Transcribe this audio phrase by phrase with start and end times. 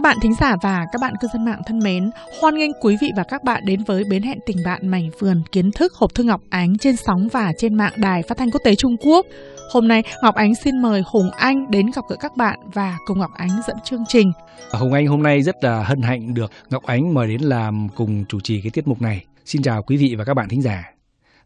[0.00, 2.10] Các bạn thính giả và các bạn cư dân mạng thân mến,
[2.40, 5.42] hoan nghênh quý vị và các bạn đến với bến hẹn tình bạn mảnh vườn
[5.52, 8.60] kiến thức hộp thư Ngọc Ánh trên sóng và trên mạng đài phát thanh quốc
[8.64, 9.26] tế Trung Quốc.
[9.72, 13.18] Hôm nay Ngọc Ánh xin mời Hùng Anh đến gặp gỡ các bạn và cùng
[13.18, 14.32] Ngọc Ánh dẫn chương trình.
[14.70, 17.88] À, Hùng Anh hôm nay rất là hân hạnh được Ngọc Ánh mời đến làm
[17.96, 19.24] cùng chủ trì cái tiết mục này.
[19.44, 20.84] Xin chào quý vị và các bạn thính giả.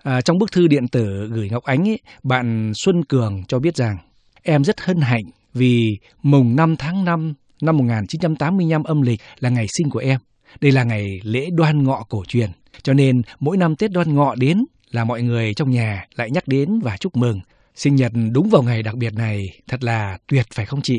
[0.02, 3.77] À, trong bức thư điện tử gửi Ngọc Ánh, ấy, bạn Xuân Cường cho biết
[3.77, 3.96] rằng
[4.43, 5.24] em rất hân hạnh
[5.55, 10.20] vì mùng 5 tháng 5 năm 1985 âm lịch là ngày sinh của em.
[10.60, 12.50] Đây là ngày lễ đoan ngọ cổ truyền.
[12.82, 16.48] Cho nên mỗi năm Tết đoan ngọ đến là mọi người trong nhà lại nhắc
[16.48, 17.40] đến và chúc mừng.
[17.74, 20.98] Sinh nhật đúng vào ngày đặc biệt này thật là tuyệt phải không chị?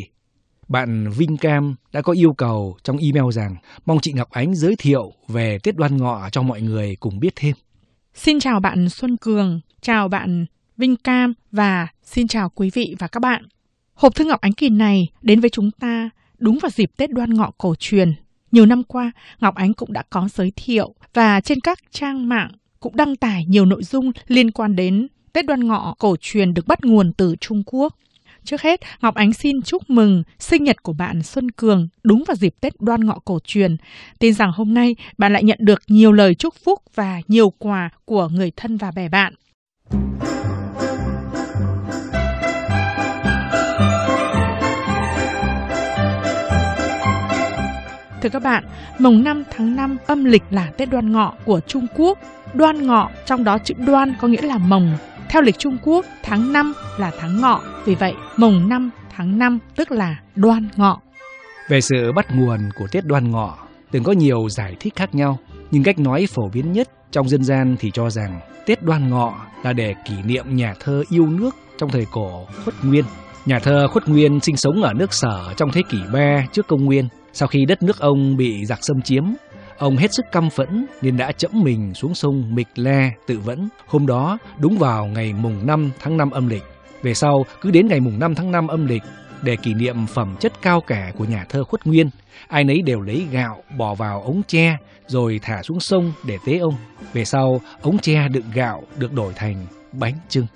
[0.67, 3.55] Bạn Vinh Cam đã có yêu cầu trong email rằng
[3.85, 7.33] mong chị Ngọc Ánh giới thiệu về Tết đoan ngọ cho mọi người cùng biết
[7.35, 7.55] thêm.
[8.13, 10.45] Xin chào bạn Xuân Cường, chào bạn
[10.77, 13.45] Vinh Cam và xin chào quý vị và các bạn.
[13.93, 16.09] Hộp thư Ngọc Ánh kỳ này đến với chúng ta
[16.45, 18.13] đúng vào dịp Tết đoan ngọ cổ truyền.
[18.51, 22.51] Nhiều năm qua, Ngọc Ánh cũng đã có giới thiệu và trên các trang mạng
[22.79, 26.67] cũng đăng tải nhiều nội dung liên quan đến Tết đoan ngọ cổ truyền được
[26.67, 27.95] bắt nguồn từ Trung Quốc.
[28.43, 32.35] Trước hết, Ngọc Ánh xin chúc mừng sinh nhật của bạn Xuân Cường đúng vào
[32.35, 33.77] dịp Tết đoan ngọ cổ truyền.
[34.19, 37.89] Tin rằng hôm nay bạn lại nhận được nhiều lời chúc phúc và nhiều quà
[38.05, 39.33] của người thân và bè bạn.
[48.25, 48.63] Thưa các bạn,
[48.99, 52.19] mùng 5 tháng 5 âm lịch là Tết đoan ngọ của Trung Quốc.
[52.53, 54.97] Đoan ngọ, trong đó chữ đoan có nghĩa là mồng.
[55.29, 59.59] Theo lịch Trung Quốc, tháng 5 là tháng ngọ, vì vậy mùng 5 tháng 5
[59.75, 60.99] tức là đoan ngọ.
[61.69, 63.57] Về sự bắt nguồn của Tết đoan ngọ,
[63.91, 65.39] từng có nhiều giải thích khác nhau,
[65.71, 69.33] nhưng cách nói phổ biến nhất trong dân gian thì cho rằng Tết đoan ngọ
[69.63, 73.05] là để kỷ niệm nhà thơ yêu nước trong thời cổ Khuất Nguyên.
[73.45, 76.85] Nhà thơ Khuất Nguyên sinh sống ở nước Sở trong thế kỷ 3 trước công
[76.85, 79.23] nguyên sau khi đất nước ông bị giặc xâm chiếm,
[79.77, 83.69] ông hết sức căm phẫn nên đã chẫm mình xuống sông Mịch Le tự vẫn.
[83.87, 86.63] Hôm đó đúng vào ngày mùng 5 tháng 5 âm lịch.
[87.01, 89.03] Về sau, cứ đến ngày mùng 5 tháng 5 âm lịch,
[89.41, 92.09] để kỷ niệm phẩm chất cao cả của nhà thơ Khuất Nguyên,
[92.47, 96.57] ai nấy đều lấy gạo bỏ vào ống tre rồi thả xuống sông để tế
[96.57, 96.75] ông.
[97.13, 100.47] Về sau, ống tre đựng gạo được đổi thành bánh trưng.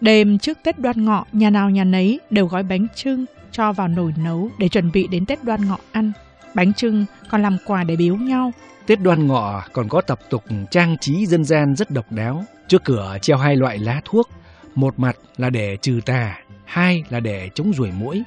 [0.00, 3.88] Đêm trước Tết đoan ngọ, nhà nào nhà nấy đều gói bánh trưng cho vào
[3.88, 6.12] nồi nấu để chuẩn bị đến Tết đoan ngọ ăn.
[6.54, 8.52] Bánh trưng còn làm quà để biếu nhau.
[8.86, 12.44] Tết đoan ngọ còn có tập tục trang trí dân gian rất độc đáo.
[12.68, 14.30] Trước cửa treo hai loại lá thuốc,
[14.74, 18.22] một mặt là để trừ tà, hai là để chống ruồi muỗi.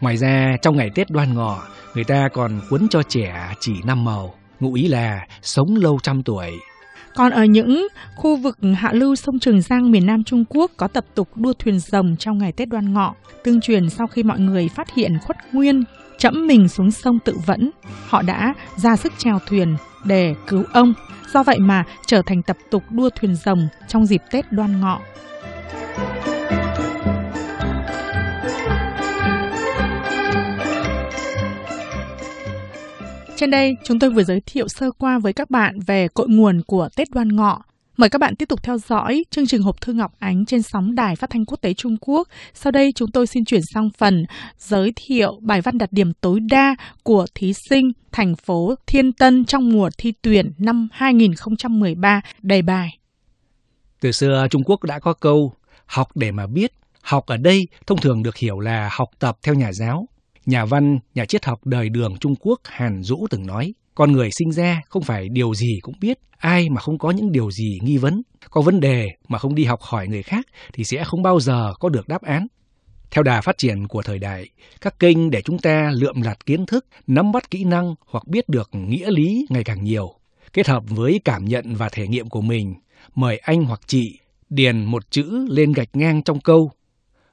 [0.00, 1.62] Ngoài ra, trong ngày Tết đoan ngọ,
[1.94, 6.22] người ta còn quấn cho trẻ chỉ năm màu, ngụ ý là sống lâu trăm
[6.22, 6.52] tuổi.
[7.14, 10.88] Còn ở những khu vực hạ lưu sông Trường Giang miền Nam Trung Quốc có
[10.88, 13.14] tập tục đua thuyền rồng trong ngày Tết đoan ngọ,
[13.44, 15.84] tương truyền sau khi mọi người phát hiện khuất nguyên
[16.18, 17.70] chẫm mình xuống sông tự vẫn,
[18.08, 20.94] họ đã ra sức chèo thuyền để cứu ông.
[21.32, 25.00] Do vậy mà trở thành tập tục đua thuyền rồng trong dịp Tết đoan ngọ.
[33.36, 36.62] Trên đây, chúng tôi vừa giới thiệu sơ qua với các bạn về cội nguồn
[36.66, 37.62] của Tết Đoan Ngọ.
[37.96, 40.94] Mời các bạn tiếp tục theo dõi chương trình Hộp Thư Ngọc Ánh trên sóng
[40.94, 42.28] Đài Phát thanh Quốc tế Trung Quốc.
[42.54, 44.24] Sau đây, chúng tôi xin chuyển sang phần
[44.58, 49.44] giới thiệu bài văn đạt điểm tối đa của thí sinh thành phố Thiên Tân
[49.44, 52.98] trong mùa thi tuyển năm 2013 đề bài.
[54.00, 55.52] Từ xưa Trung Quốc đã có câu
[55.86, 56.72] học để mà biết.
[57.02, 60.08] Học ở đây thông thường được hiểu là học tập theo nhà giáo,
[60.46, 64.28] Nhà văn, nhà triết học đời đường Trung Quốc Hàn Dũ từng nói, con người
[64.38, 67.78] sinh ra không phải điều gì cũng biết, ai mà không có những điều gì
[67.82, 68.22] nghi vấn.
[68.50, 71.72] Có vấn đề mà không đi học hỏi người khác thì sẽ không bao giờ
[71.80, 72.46] có được đáp án.
[73.10, 74.48] Theo đà phát triển của thời đại,
[74.80, 78.48] các kênh để chúng ta lượm lặt kiến thức, nắm bắt kỹ năng hoặc biết
[78.48, 80.14] được nghĩa lý ngày càng nhiều.
[80.52, 82.74] Kết hợp với cảm nhận và thể nghiệm của mình,
[83.14, 84.18] mời anh hoặc chị
[84.50, 86.70] điền một chữ lên gạch ngang trong câu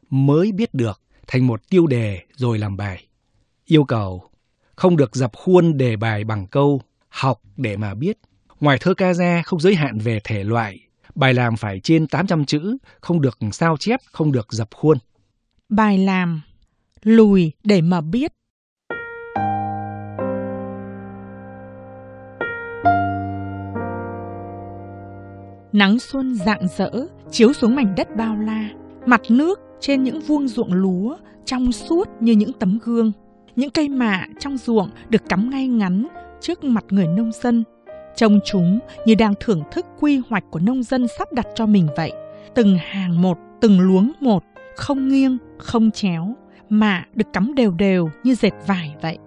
[0.09, 3.07] mới biết được thành một tiêu đề rồi làm bài.
[3.65, 4.23] Yêu cầu
[4.75, 8.17] không được dập khuôn đề bài bằng câu học để mà biết.
[8.59, 10.79] Ngoài thơ ca ra không giới hạn về thể loại,
[11.15, 14.97] bài làm phải trên 800 chữ, không được sao chép, không được dập khuôn.
[15.69, 16.41] Bài làm
[17.03, 18.31] lùi để mà biết.
[25.73, 26.91] Nắng xuân rạng rỡ
[27.31, 28.69] chiếu xuống mảnh đất bao la,
[29.05, 33.11] mặt nước trên những vuông ruộng lúa trong suốt như những tấm gương.
[33.55, 36.07] Những cây mạ trong ruộng được cắm ngay ngắn
[36.41, 37.63] trước mặt người nông dân.
[38.15, 41.87] Trông chúng như đang thưởng thức quy hoạch của nông dân sắp đặt cho mình
[41.97, 42.11] vậy.
[42.55, 44.43] Từng hàng một, từng luống một,
[44.75, 46.35] không nghiêng, không chéo,
[46.69, 49.17] mạ được cắm đều đều như dệt vải vậy.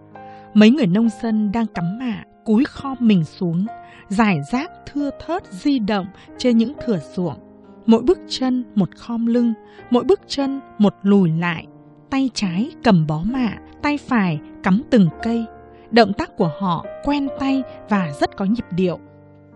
[0.55, 3.67] Mấy người nông dân đang cắm mạ, cúi khom mình xuống,
[4.09, 6.07] giải rác thưa thớt di động
[6.39, 7.39] trên những thửa ruộng.
[7.87, 9.55] Mỗi bước chân một khom lưng,
[9.91, 11.67] mỗi bước chân một lùi lại,
[12.11, 15.45] tay trái cầm bó mạ, tay phải cắm từng cây.
[15.91, 18.99] Động tác của họ quen tay và rất có nhịp điệu.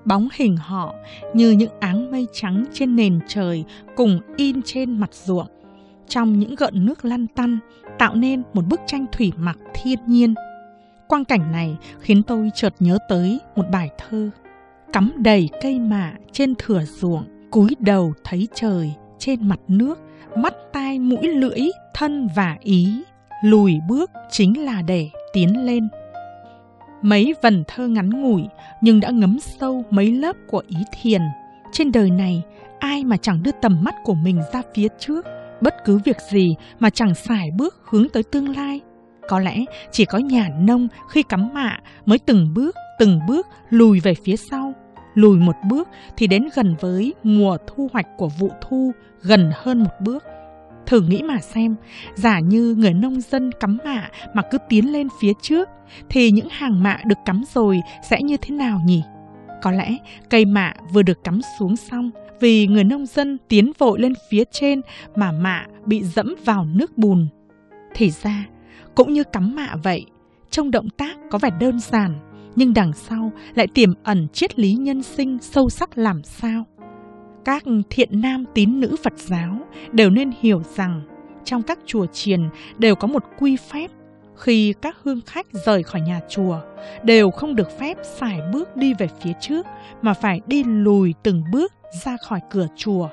[0.05, 0.95] Bóng hình họ
[1.35, 3.65] như những áng mây trắng trên nền trời
[3.97, 5.47] cùng in trên mặt ruộng.
[6.09, 7.59] Trong những gợn nước lăn tăn
[7.99, 10.35] tạo nên một bức tranh thủy mặc thiên nhiên.
[11.09, 14.31] Quang cảnh này khiến tôi chợt nhớ tới một bài thơ.
[14.93, 19.99] Cắm đầy cây mạ trên thửa ruộng, cúi đầu thấy trời trên mặt nước,
[20.37, 21.61] mắt tai mũi lưỡi,
[21.95, 23.03] thân và ý.
[23.45, 25.89] Lùi bước chính là để tiến lên.
[27.03, 28.43] Mấy vần thơ ngắn ngủi
[28.81, 31.21] nhưng đã ngấm sâu mấy lớp của ý thiền.
[31.73, 32.43] Trên đời này,
[32.79, 35.27] ai mà chẳng đưa tầm mắt của mình ra phía trước,
[35.61, 38.81] bất cứ việc gì mà chẳng xài bước hướng tới tương lai.
[39.29, 44.01] Có lẽ chỉ có nhà nông khi cắm mạ mới từng bước, từng bước lùi
[44.01, 44.68] về phía sau.
[45.15, 49.83] Lùi một bước thì đến gần với mùa thu hoạch của vụ thu, gần hơn
[49.83, 50.25] một bước.
[50.87, 51.77] Thử nghĩ mà xem,
[52.15, 55.69] giả như người nông dân cắm mạ mà cứ tiến lên phía trước,
[56.09, 59.03] thì những hàng mạ được cắm rồi sẽ như thế nào nhỉ?
[59.63, 59.97] Có lẽ
[60.31, 62.11] cây mạ vừa được cắm xuống xong
[62.41, 64.81] vì người nông dân tiến vội lên phía trên
[65.17, 67.27] mà mạ bị dẫm vào nước bùn.
[67.95, 68.45] Thì ra,
[68.95, 70.07] cũng như cắm mạ vậy,
[70.51, 72.15] trong động tác có vẻ đơn giản,
[72.57, 76.65] nhưng đằng sau lại tiềm ẩn triết lý nhân sinh sâu sắc làm sao
[77.45, 79.59] các thiện nam tín nữ Phật giáo
[79.93, 81.03] đều nên hiểu rằng
[81.45, 82.49] trong các chùa chiền
[82.79, 83.91] đều có một quy phép
[84.37, 86.61] khi các hương khách rời khỏi nhà chùa
[87.03, 89.67] đều không được phép xài bước đi về phía trước
[90.03, 91.73] mà phải đi lùi từng bước
[92.05, 93.09] ra khỏi cửa chùa.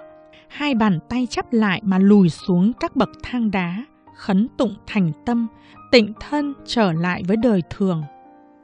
[0.48, 3.86] Hai bàn tay chắp lại mà lùi xuống các bậc thang đá,
[4.16, 5.48] khấn tụng thành tâm,
[5.92, 8.04] tịnh thân trở lại với đời thường.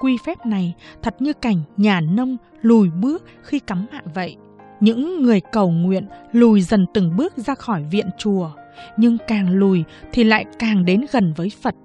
[0.02, 4.38] Quy phép này thật như cảnh nhà nông lùi bước khi cắm mạ vậy
[4.82, 8.52] những người cầu nguyện lùi dần từng bước ra khỏi viện chùa,
[8.98, 11.76] nhưng càng lùi thì lại càng đến gần với Phật.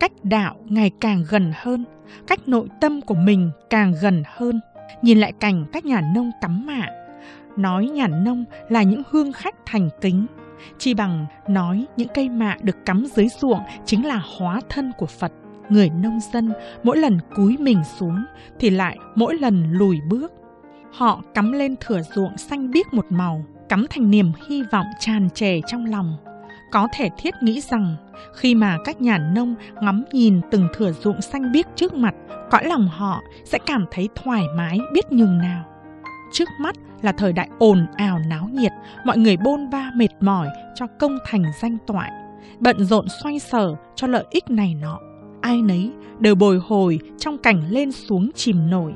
[0.00, 1.84] Cách đạo ngày càng gần hơn,
[2.26, 4.60] cách nội tâm của mình càng gần hơn.
[5.02, 6.86] Nhìn lại cảnh các nhà nông cắm mạ,
[7.56, 10.26] nói nhà nông là những hương khách thành kính,
[10.78, 15.06] chỉ bằng nói những cây mạ được cắm dưới ruộng chính là hóa thân của
[15.06, 15.32] Phật.
[15.70, 16.52] Người nông dân
[16.82, 18.24] mỗi lần cúi mình xuống
[18.58, 20.32] thì lại mỗi lần lùi bước
[20.92, 25.30] Họ cắm lên thửa ruộng xanh biếc một màu, cắm thành niềm hy vọng tràn
[25.30, 26.16] trề trong lòng.
[26.72, 27.96] Có thể thiết nghĩ rằng
[28.34, 32.14] khi mà các nhà nông ngắm nhìn từng thửa ruộng xanh biếc trước mặt,
[32.50, 35.64] cõi lòng họ sẽ cảm thấy thoải mái biết nhường nào.
[36.32, 38.72] Trước mắt là thời đại ồn ào náo nhiệt,
[39.04, 42.10] mọi người bôn ba mệt mỏi cho công thành danh toại,
[42.58, 44.98] bận rộn xoay sở cho lợi ích này nọ.
[45.40, 48.92] Ai nấy đều bồi hồi trong cảnh lên xuống chìm nổi.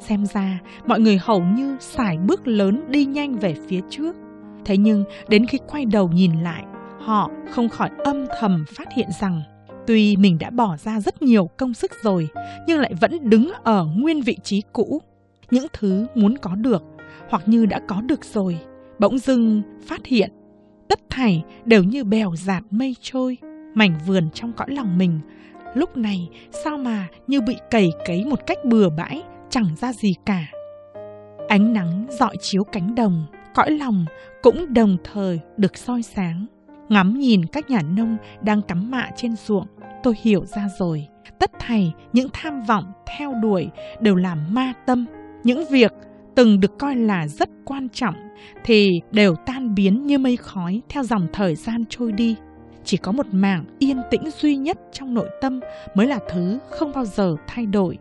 [0.00, 4.16] Xem ra mọi người hầu như xài bước lớn đi nhanh về phía trước.
[4.64, 6.64] Thế nhưng đến khi quay đầu nhìn lại,
[7.00, 9.42] họ không khỏi âm thầm phát hiện rằng
[9.86, 12.28] tuy mình đã bỏ ra rất nhiều công sức rồi,
[12.66, 15.02] nhưng lại vẫn đứng ở nguyên vị trí cũ.
[15.50, 16.82] Những thứ muốn có được
[17.28, 18.58] hoặc như đã có được rồi,
[18.98, 20.30] bỗng dưng phát hiện
[20.88, 23.38] tất thảy đều như bèo dạt mây trôi,
[23.74, 25.20] mảnh vườn trong cõi lòng mình
[25.74, 26.28] lúc này
[26.64, 30.46] sao mà như bị cầy cấy một cách bừa bãi chẳng ra gì cả.
[31.48, 34.04] Ánh nắng dọi chiếu cánh đồng, cõi lòng
[34.42, 36.46] cũng đồng thời được soi sáng.
[36.88, 39.66] Ngắm nhìn các nhà nông đang cắm mạ trên ruộng,
[40.02, 41.06] tôi hiểu ra rồi.
[41.38, 43.68] Tất thảy những tham vọng theo đuổi
[44.00, 45.06] đều là ma tâm.
[45.44, 45.92] Những việc
[46.34, 48.14] từng được coi là rất quan trọng
[48.64, 52.36] thì đều tan biến như mây khói theo dòng thời gian trôi đi.
[52.84, 55.60] Chỉ có một mảng yên tĩnh duy nhất trong nội tâm
[55.94, 57.98] mới là thứ không bao giờ thay đổi.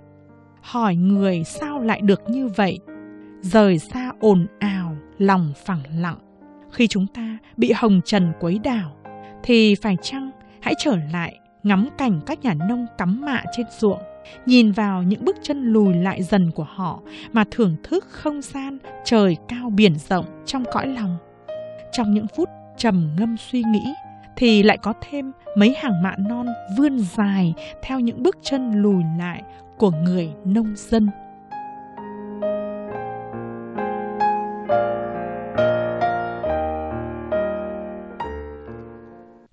[0.62, 2.80] Hỏi người sao lại được như vậy?
[3.42, 6.18] Rời xa ồn ào, lòng phẳng lặng.
[6.72, 8.96] Khi chúng ta bị hồng trần quấy đảo,
[9.44, 14.00] thì phải chăng hãy trở lại ngắm cảnh các nhà nông cắm mạ trên ruộng,
[14.46, 17.00] nhìn vào những bước chân lùi lại dần của họ
[17.34, 21.18] mà thưởng thức không gian trời cao biển rộng trong cõi lòng.
[21.92, 23.94] Trong những phút trầm ngâm suy nghĩ
[24.38, 26.48] thì lại có thêm mấy hàng mạ non
[26.78, 29.44] vươn dài theo những bước chân lùi lại
[29.78, 31.10] của người nông dân.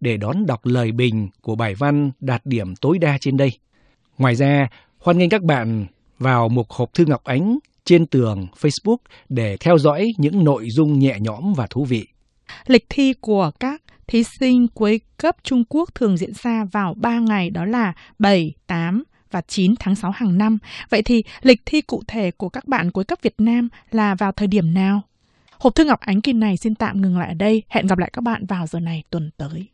[0.00, 3.52] để đón đọc lời bình của bài văn đạt điểm tối đa trên đây.
[4.18, 5.86] Ngoài ra, hoan nghênh các bạn
[6.20, 8.96] vào mục hộp thư Ngọc Ánh trên tường Facebook
[9.28, 12.06] để theo dõi những nội dung nhẹ nhõm và thú vị.
[12.66, 17.18] Lịch thi của các thí sinh cuối cấp Trung Quốc thường diễn ra vào 3
[17.18, 20.58] ngày đó là 7, 8 và 9 tháng 6 hàng năm.
[20.90, 24.32] Vậy thì lịch thi cụ thể của các bạn cuối cấp Việt Nam là vào
[24.32, 25.02] thời điểm nào?
[25.58, 27.62] Hộp thư Ngọc Ánh kỳ này xin tạm ngừng lại ở đây.
[27.68, 29.66] Hẹn gặp lại các bạn vào giờ này tuần tới.